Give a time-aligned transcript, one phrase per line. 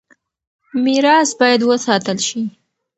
[0.83, 2.41] ميراث بايد وساتل شي.